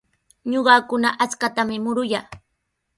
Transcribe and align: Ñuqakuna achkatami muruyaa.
Ñuqakuna 0.51 1.09
achkatami 1.23 1.75
muruyaa. 1.83 2.25